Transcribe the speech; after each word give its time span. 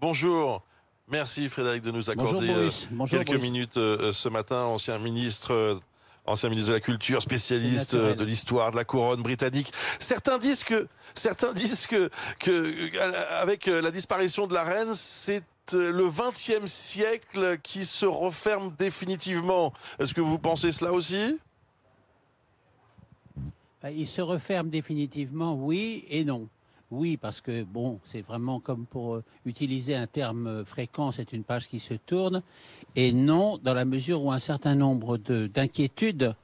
Bonjour. 0.00 0.62
Merci 1.08 1.48
Frédéric 1.48 1.82
de 1.82 1.90
nous 1.90 2.10
accorder 2.10 2.50
euh, 2.50 2.70
quelques 3.08 3.40
minutes 3.40 3.78
euh, 3.78 4.12
ce 4.12 4.28
matin, 4.28 4.64
ancien 4.64 4.98
ministre. 4.98 5.52
Euh, 5.52 5.80
ancien 6.26 6.48
ministre 6.48 6.70
de 6.70 6.74
la 6.74 6.80
Culture, 6.80 7.22
spécialiste 7.22 7.94
de 7.94 8.24
l'histoire 8.24 8.72
de 8.72 8.76
la 8.76 8.84
couronne 8.84 9.22
britannique. 9.22 9.72
Certains 10.00 10.38
disent 10.38 10.64
que, 10.64 10.88
certains 11.14 11.52
disent 11.52 11.86
que, 11.86 12.10
que 12.40 12.98
avec 13.40 13.66
la 13.66 13.92
disparition 13.92 14.48
de 14.48 14.52
la 14.52 14.64
reine, 14.64 14.92
c'est 14.92 15.44
le 15.72 16.10
XXe 16.10 16.68
siècle 16.68 17.58
qui 17.62 17.84
se 17.84 18.06
referme 18.06 18.74
définitivement. 18.76 19.72
Est-ce 20.00 20.14
que 20.14 20.20
vous 20.20 20.40
pensez 20.40 20.72
cela 20.72 20.92
aussi? 20.92 21.38
Il 23.88 24.08
se 24.08 24.20
referme 24.20 24.68
définitivement, 24.68 25.54
oui 25.54 26.04
et 26.08 26.24
non. 26.24 26.48
Oui, 26.92 27.16
parce 27.16 27.40
que 27.40 27.64
bon, 27.64 27.98
c'est 28.04 28.20
vraiment 28.20 28.60
comme 28.60 28.86
pour 28.86 29.16
euh, 29.16 29.24
utiliser 29.44 29.96
un 29.96 30.06
terme 30.06 30.46
euh, 30.46 30.64
fréquent, 30.64 31.10
c'est 31.10 31.32
une 31.32 31.42
page 31.42 31.68
qui 31.68 31.80
se 31.80 31.94
tourne. 31.94 32.42
Et 32.94 33.12
non, 33.12 33.58
dans 33.58 33.74
la 33.74 33.84
mesure 33.84 34.22
où 34.22 34.30
un 34.30 34.38
certain 34.38 34.76
nombre 34.76 35.16
d'inquiétudes 35.18 36.34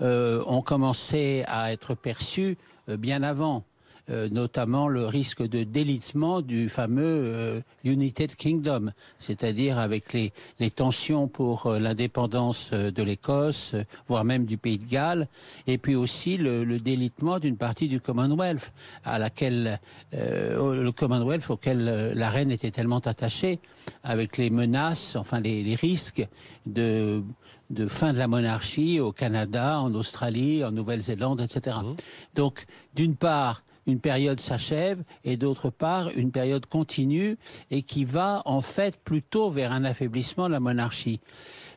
euh, 0.00 0.42
ont 0.46 0.62
commencé 0.62 1.44
à 1.46 1.72
être 1.72 1.94
perçues 1.94 2.58
bien 2.88 3.22
avant. 3.22 3.64
Euh, 4.10 4.28
notamment 4.28 4.88
le 4.88 5.06
risque 5.06 5.46
de 5.46 5.62
délitement 5.62 6.42
du 6.42 6.68
fameux 6.68 7.04
euh, 7.04 7.60
United 7.84 8.34
Kingdom, 8.34 8.90
c'est-à-dire 9.20 9.78
avec 9.78 10.12
les, 10.12 10.32
les, 10.58 10.72
tensions 10.72 11.28
pour 11.28 11.66
euh, 11.66 11.78
l'indépendance 11.78 12.72
de 12.72 13.02
l'Écosse, 13.04 13.76
voire 14.08 14.24
même 14.24 14.44
du 14.44 14.58
Pays 14.58 14.78
de 14.78 14.90
Galles, 14.90 15.28
et 15.68 15.78
puis 15.78 15.94
aussi 15.94 16.36
le, 16.36 16.64
le 16.64 16.78
délitement 16.78 17.38
d'une 17.38 17.56
partie 17.56 17.86
du 17.86 18.00
Commonwealth, 18.00 18.72
à 19.04 19.20
laquelle 19.20 19.78
le 20.12 20.90
Commonwealth 20.90 21.48
auquel 21.48 22.12
la 22.14 22.28
reine 22.28 22.50
était 22.50 22.72
tellement 22.72 22.98
attachée, 22.98 23.60
avec 24.02 24.36
les 24.36 24.50
menaces, 24.50 25.14
enfin 25.14 25.38
les, 25.38 25.62
les 25.62 25.76
risques 25.76 26.26
de 26.66 27.22
de 27.70 27.86
fin 27.86 28.12
de 28.12 28.18
la 28.18 28.28
monarchie 28.28 29.00
au 29.00 29.12
Canada, 29.12 29.80
en 29.80 29.94
Australie, 29.94 30.62
en 30.62 30.72
Nouvelle-Zélande, 30.72 31.40
etc. 31.40 31.78
Mmh. 31.82 31.94
Donc, 32.34 32.66
d'une 32.94 33.16
part, 33.16 33.62
une 33.86 34.00
période 34.00 34.40
s'achève 34.40 35.02
et 35.24 35.36
d'autre 35.36 35.70
part 35.70 36.10
une 36.14 36.30
période 36.30 36.66
continue 36.66 37.36
et 37.70 37.82
qui 37.82 38.04
va 38.04 38.42
en 38.44 38.60
fait 38.60 38.98
plutôt 38.98 39.50
vers 39.50 39.72
un 39.72 39.84
affaiblissement 39.84 40.46
de 40.46 40.52
la 40.52 40.60
monarchie. 40.60 41.20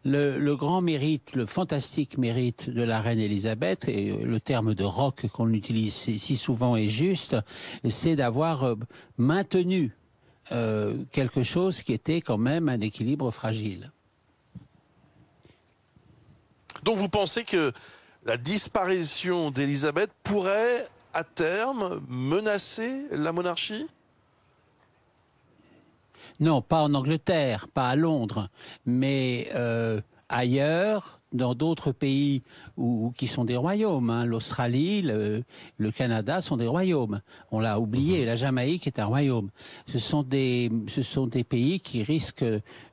Le, 0.08 0.54
grand 0.54 0.82
mérite, 0.82 1.34
le 1.34 1.48
fantastique 1.48 2.20
mérite 2.20 2.70
de 2.70 2.84
la 2.84 3.02
reine 3.02 3.18
Élisabeth, 3.18 3.88
et 3.88 4.12
le 4.12 4.40
terme 4.40 4.76
de 4.76 4.84
roc 4.84 5.26
qu'on 5.34 5.52
utilise 5.52 5.96
si 5.96 6.38
souvent 6.38 6.76
est 6.76 6.88
juste, 6.88 7.36
c'est 7.90 8.16
d'avoir 8.16 8.66
euh, 8.66 8.76
maintenu 9.18 9.98
euh, 10.52 11.04
quelque 11.12 11.42
chose 11.42 11.82
qui 11.82 11.92
était 11.92 12.22
quand 12.22 12.38
même 12.38 12.70
un 12.70 12.82
équilibre 12.82 13.32
fragile. 13.32 13.92
Donc 16.84 16.98
vous 16.98 17.10
pensez 17.10 17.44
que 17.44 17.74
la 18.26 18.38
disparition 18.38 19.50
d'Élisabeth 19.50 20.12
pourrait 20.22 20.86
à 21.16 21.24
terme 21.24 22.02
menacer 22.10 23.06
la 23.10 23.32
monarchie? 23.32 23.88
Non, 26.42 26.62
pas 26.62 26.82
en 26.82 26.94
Angleterre, 26.94 27.68
pas 27.70 27.90
à 27.90 27.96
Londres, 27.96 28.50
mais 28.86 29.48
euh, 29.56 30.02
ailleurs, 30.28 31.22
dans 31.32 31.56
d'autres 31.56 31.94
pays 31.94 32.42
où, 32.76 33.14
qui 33.18 33.28
sont 33.28 33.46
des 33.46 33.56
royaumes. 33.56 34.10
Hein. 34.10 34.26
L'Australie, 34.26 35.02
le, 35.02 35.44
Canada 35.92 36.42
sont 36.42 36.58
des 36.58 36.68
royaumes. 36.68 37.22
On 37.52 37.62
l'a 37.62 37.80
oublié, 37.80 38.20
mhm. 38.20 38.26
la 38.26 38.36
Jamaïque 38.36 38.86
est 38.86 39.00
un 39.00 39.06
royaume. 39.06 39.50
Ce 39.88 40.00
sont 40.00 40.24
des, 40.24 40.70
ce 40.88 41.02
sont 41.02 41.28
des 41.28 41.46
pays 41.46 41.80
qui 41.80 42.04
risquent 42.04 42.46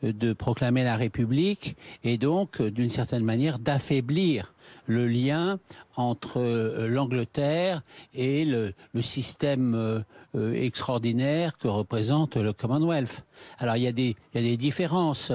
de 0.03 0.33
proclamer 0.33 0.84
la 0.84 0.97
République 0.97 1.77
et 2.05 2.19
donc, 2.19 2.62
d'une 2.62 2.89
certaine 2.89 3.25
manière, 3.25 3.59
d'affaiblir 3.59 4.55
le 4.87 5.07
lien 5.07 5.59
entre 5.97 6.41
euh, 6.41 6.89
l'Angleterre 6.89 7.83
et 8.15 8.45
le, 8.45 8.75
système 9.00 9.75
euh, 9.75 10.00
euh, 10.34 10.55
extraordinaire 10.55 11.59
que 11.59 11.69
représente 11.69 12.37
le 12.37 12.53
Commonwealth. 12.53 13.25
Alors 13.59 13.77
il 13.77 13.83
y 13.83 13.87
a 13.87 13.93
des, 13.93 14.17
il 14.34 14.41
y 14.41 14.45
a 14.45 14.49
des 14.51 14.56
différences. 14.56 15.33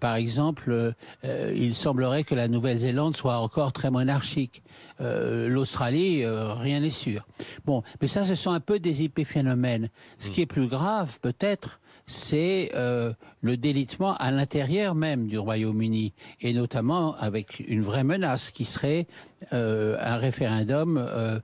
par 0.00 0.16
exemple, 0.16 0.94
il 1.24 1.74
semblerait 1.74 2.24
que 2.24 2.34
la 2.34 2.48
Nouvelle-Zélande 2.48 3.16
soit 3.16 3.38
encore 3.38 3.72
très 3.72 3.90
monarchique. 3.90 4.62
L'Australie, 5.00 6.24
rien 6.26 6.80
n'est 6.80 6.90
sûr. 6.90 7.26
Bon, 7.64 7.82
mais 8.00 8.06
ça, 8.06 8.24
ce 8.24 8.34
sont 8.34 8.50
un 8.50 8.60
peu 8.60 8.78
des 8.78 9.02
épiphénomènes. 9.02 9.88
Ce 10.18 10.30
qui 10.30 10.42
est 10.42 10.46
plus 10.46 10.68
grave, 10.68 11.18
peut-être, 11.20 11.80
c'est 12.06 12.70
euh, 12.74 13.12
le 13.40 13.56
délitement 13.56 14.14
à 14.16 14.30
l'intérieur 14.30 14.94
même 14.94 15.26
du 15.26 15.38
Royaume-Uni, 15.38 16.12
et 16.40 16.52
notamment 16.52 17.16
avec 17.16 17.60
une 17.60 17.82
vraie 17.82 18.04
menace 18.04 18.52
qui 18.52 18.64
serait 18.64 19.06
euh, 19.52 19.96
un 20.00 20.16
référendum 20.16 20.98
euh, 20.98 21.40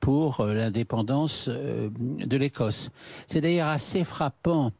pour 0.00 0.44
l'indépendance 0.44 1.48
de 1.48 2.36
l'Écosse. 2.36 2.90
C'est 3.26 3.40
d'ailleurs 3.40 3.68
assez 3.68 4.04
frappant 4.04 4.72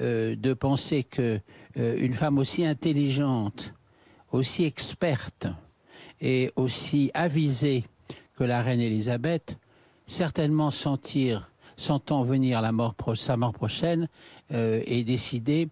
de 0.00 0.54
penser 0.54 1.02
que 1.02 1.40
une 1.74 2.12
femme 2.12 2.38
aussi 2.38 2.64
intelligente, 2.64 3.74
aussi 4.30 4.64
experte 4.64 5.48
et 6.20 6.52
aussi 6.54 7.10
avisée 7.14 7.84
que 8.36 8.44
la 8.44 8.62
reine 8.62 8.80
Élisabeth, 8.80 9.58
certainement 10.06 10.70
sentir 10.70 11.50
sentant 11.78 12.22
venir 12.22 12.60
la 12.60 12.72
sa 13.14 13.36
mort 13.36 13.52
prochaine, 13.54 14.08
euh, 14.52 14.82
et 14.86 15.04
décider, 15.04 15.68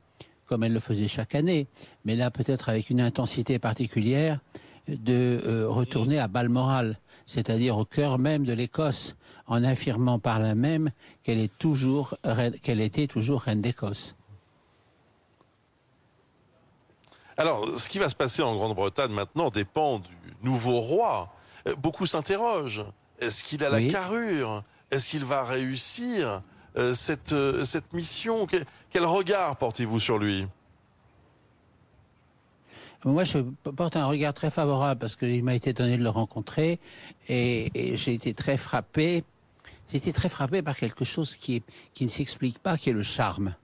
comme 0.47 0.65
elle 0.65 0.73
le 0.73 0.81
faisait 0.81 1.09
chaque 1.09 1.35
année, 1.35 1.67
mais 2.05 2.17
là 2.17 2.31
peut-être 2.31 2.69
avec 2.69 2.91
une 2.91 3.01
intensité 3.01 3.59
particulière, 3.59 4.41
de 4.89 5.41
euh, 5.45 5.69
retourner 5.69 6.19
à 6.19 6.29
Balmoral, 6.29 6.99
c'est-à-dire 7.25 7.77
au 7.77 7.85
cœur 7.85 8.19
même 8.19 8.45
de 8.45 8.53
l'Écosse, 8.53 9.17
en 9.47 9.63
affirmant 9.65 10.19
par 10.19 10.39
là 10.39 10.55
même 10.55 10.91
qu'elle 11.23 11.39
est 11.39 11.57
toujours 11.59 12.17
qu'elle 12.63 12.81
était 12.81 13.07
toujours 13.07 13.43
reine 13.43 13.61
d'Écosse. 13.61 14.17
Alors, 17.37 17.79
ce 17.79 17.89
qui 17.89 17.99
va 17.99 18.09
se 18.09 18.15
passer 18.15 18.43
en 18.43 18.57
Grande-Bretagne 18.57 19.13
maintenant 19.13 19.51
dépend 19.51 19.99
du 19.99 20.09
nouveau 20.43 20.81
roi. 20.81 21.33
Euh, 21.69 21.75
beaucoup 21.77 22.07
s'interrogent. 22.07 22.85
Est-ce 23.19 23.45
qu'il 23.45 23.63
a 23.63 23.69
la 23.69 23.83
carrure? 23.83 24.63
Est-ce 24.91 25.09
qu'il 25.09 25.25
va 25.25 25.45
réussir 25.45 26.43
cette, 26.95 27.33
euh, 27.33 27.65
cette 27.65 27.93
mission 27.93 28.47
Quel 28.91 29.05
regard 29.05 29.57
portez-vous 29.57 30.01
sur 30.01 30.19
lui? 30.19 30.47
Moi, 33.05 33.25
je 33.25 33.39
porte 33.39 33.95
un 33.95 34.07
regard 34.07 34.35
très 34.35 34.51
favorable 34.51 34.99
parce 34.99 35.15
qu'il 35.15 35.45
m'a 35.45 35.55
été 35.55 35.73
donné 35.73 35.97
de 35.97 36.03
le 36.03 36.09
rencontrer 36.09 36.81
et, 37.29 37.71
j'ai 37.97 38.15
été 38.15 38.35
très 38.35 38.57
frappé. 38.57 39.23
J'ai 39.91 39.99
été 39.99 40.13
très 40.13 40.29
frappé 40.29 40.61
par 40.63 40.77
quelque 40.77 41.05
chose 41.05 41.37
qui, 41.37 41.63
qui 41.95 42.05
ne 42.05 42.11
s'explique 42.11 42.59
pas, 42.59 42.77
qui 42.77 42.91
est 42.91 42.93
le 42.93 43.05
charme. 43.05 43.55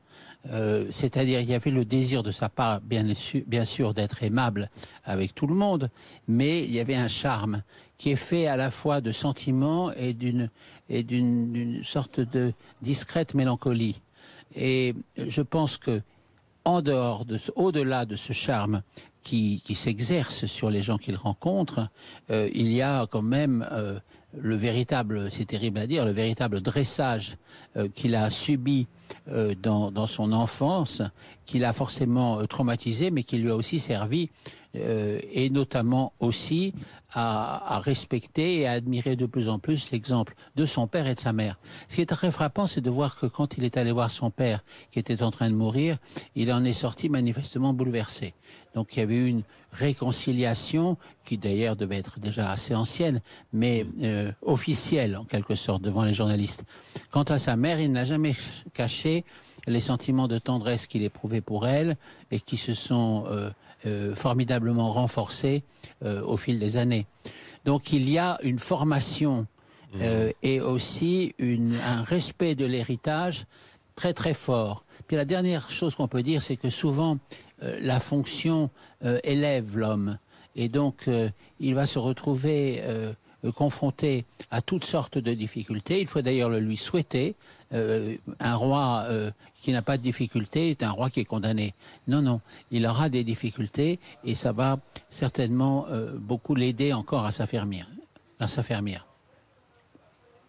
Euh, 0.50 0.86
c'est-à-dire, 0.90 1.40
il 1.40 1.48
y 1.48 1.54
avait 1.54 1.70
le 1.70 1.84
désir 1.84 2.22
de 2.22 2.32
sa 2.32 2.48
part, 2.48 2.80
bien, 2.80 3.06
bien 3.46 3.64
sûr, 3.64 3.94
d'être 3.94 4.22
aimable 4.22 4.70
avec 5.04 5.34
tout 5.34 5.46
le 5.46 5.54
monde, 5.54 5.88
mais 6.26 6.64
il 6.64 6.72
y 6.72 6.80
avait 6.80 6.96
un 6.96 7.08
charme 7.08 7.62
qui 7.96 8.10
est 8.10 8.16
fait 8.16 8.48
à 8.48 8.56
la 8.56 8.70
fois 8.70 9.00
de 9.00 9.12
sentiments 9.12 9.92
et 9.92 10.12
d'une 10.12 10.50
et 10.88 11.02
d'une 11.04 11.82
sorte 11.84 12.20
de 12.20 12.52
discrète 12.82 13.34
mélancolie. 13.34 14.02
Et 14.54 14.94
je 15.16 15.40
pense 15.40 15.78
que 15.78 16.02
en 16.64 16.82
dehors 16.82 17.24
de, 17.24 17.40
au-delà 17.56 18.04
de 18.04 18.16
ce 18.16 18.32
charme 18.32 18.82
qui, 19.22 19.62
qui 19.64 19.74
s'exerce 19.74 20.46
sur 20.46 20.70
les 20.70 20.82
gens 20.82 20.98
qu'il 20.98 21.16
rencontre, 21.16 21.88
euh, 22.30 22.48
il 22.54 22.70
y 22.72 22.82
a 22.82 23.06
quand 23.06 23.22
même 23.22 23.66
euh, 23.72 23.98
le 24.38 24.54
véritable, 24.56 25.30
c'est 25.30 25.44
terrible 25.44 25.78
à 25.78 25.86
dire, 25.86 26.04
le 26.04 26.10
véritable 26.10 26.60
dressage 26.60 27.36
euh, 27.76 27.88
qu'il 27.94 28.14
a 28.14 28.30
subi 28.30 28.86
dans, 29.62 29.90
dans, 29.90 30.06
son 30.06 30.32
enfance, 30.32 31.02
qu'il 31.44 31.66
a 31.66 31.74
forcément 31.74 32.46
traumatisé, 32.46 33.10
mais 33.10 33.24
qui 33.24 33.36
lui 33.36 33.50
a 33.50 33.56
aussi 33.56 33.78
servi 33.78 34.30
euh, 34.74 35.20
et 35.30 35.50
notamment 35.50 36.12
aussi 36.18 36.72
à, 37.12 37.74
à, 37.74 37.78
respecter 37.78 38.60
et 38.60 38.66
à 38.66 38.72
admirer 38.72 39.16
de 39.16 39.26
plus 39.26 39.48
en 39.48 39.58
plus 39.58 39.90
l'exemple 39.90 40.34
de 40.56 40.64
son 40.64 40.86
père 40.86 41.06
et 41.06 41.14
de 41.14 41.20
sa 41.20 41.34
mère. 41.34 41.58
Ce 41.88 41.96
qui 41.96 42.00
est 42.00 42.06
très 42.06 42.30
frappant, 42.30 42.66
c'est 42.66 42.80
de 42.80 42.88
voir 42.88 43.18
que 43.18 43.26
quand 43.26 43.58
il 43.58 43.64
est 43.64 43.76
allé 43.76 43.92
voir 43.92 44.10
son 44.10 44.30
père, 44.30 44.64
qui 44.90 44.98
était 44.98 45.22
en 45.22 45.30
train 45.30 45.50
de 45.50 45.54
mourir, 45.54 45.98
il 46.34 46.50
en 46.52 46.64
est 46.64 46.72
sorti 46.72 47.10
manifestement 47.10 47.74
bouleversé. 47.74 48.32
Donc 48.74 48.96
il 48.96 49.00
y 49.00 49.02
avait 49.02 49.16
eu 49.16 49.26
une 49.26 49.42
réconciliation 49.72 50.96
qui 51.24 51.36
d'ailleurs 51.36 51.76
devait 51.76 51.98
être 51.98 52.18
déjà 52.18 52.50
assez 52.50 52.74
ancienne, 52.74 53.20
mais 53.52 53.86
euh, 54.02 54.32
officielle 54.40 55.16
en 55.16 55.24
quelque 55.24 55.54
sorte 55.54 55.82
devant 55.82 56.04
les 56.04 56.14
journalistes. 56.14 56.64
Quant 57.10 57.24
à 57.24 57.38
sa 57.38 57.56
mère, 57.56 57.80
il 57.80 57.92
n'a 57.92 58.04
jamais 58.04 58.34
caché 58.72 59.24
les 59.66 59.80
sentiments 59.80 60.28
de 60.28 60.38
tendresse 60.38 60.86
qu'il 60.86 61.02
éprouvait 61.02 61.40
pour 61.40 61.66
elle 61.66 61.96
et 62.30 62.40
qui 62.40 62.56
se 62.56 62.74
sont 62.74 63.24
euh, 63.28 63.50
euh, 63.86 64.14
formidablement 64.14 64.90
renforcé 64.90 65.62
euh, 66.04 66.22
au 66.22 66.36
fil 66.36 66.58
des 66.58 66.76
années. 66.76 67.06
Donc 67.64 67.92
il 67.92 68.08
y 68.08 68.18
a 68.18 68.38
une 68.42 68.58
formation 68.58 69.46
mmh. 69.94 69.98
euh, 70.00 70.32
et 70.42 70.60
aussi 70.60 71.34
une, 71.38 71.74
un 71.86 72.02
respect 72.02 72.54
de 72.54 72.64
l'héritage 72.64 73.46
très 73.94 74.14
très 74.14 74.34
fort. 74.34 74.84
Puis 75.06 75.16
la 75.16 75.24
dernière 75.24 75.70
chose 75.70 75.94
qu'on 75.94 76.08
peut 76.08 76.22
dire, 76.22 76.42
c'est 76.42 76.56
que 76.56 76.70
souvent 76.70 77.18
la 77.60 78.00
fonction 78.00 78.70
élève 79.22 79.78
l'homme. 79.78 80.18
Et 80.56 80.68
donc, 80.68 81.08
il 81.60 81.74
va 81.74 81.86
se 81.86 81.98
retrouver 81.98 82.80
euh, 82.82 83.12
confronté 83.50 84.24
à 84.50 84.62
toutes 84.62 84.84
sortes 84.84 85.18
de 85.18 85.34
difficultés. 85.34 86.00
Il 86.00 86.06
faut 86.06 86.22
d'ailleurs 86.22 86.50
le 86.50 86.60
lui 86.60 86.76
souhaiter. 86.76 87.34
Euh, 87.72 88.16
un 88.38 88.54
roi 88.54 89.04
euh, 89.08 89.30
qui 89.54 89.72
n'a 89.72 89.82
pas 89.82 89.96
de 89.96 90.02
difficultés 90.02 90.70
est 90.70 90.82
un 90.82 90.90
roi 90.90 91.10
qui 91.10 91.20
est 91.20 91.24
condamné. 91.24 91.74
Non, 92.06 92.22
non, 92.22 92.40
il 92.70 92.86
aura 92.86 93.08
des 93.08 93.24
difficultés 93.24 93.98
et 94.24 94.34
ça 94.34 94.52
va 94.52 94.78
certainement 95.08 95.86
beaucoup 96.16 96.54
l'aider 96.54 96.92
encore 96.92 97.26
à 97.26 97.32
s'affermir, 97.32 97.86
à 98.40 98.48
s'affermir. 98.48 99.11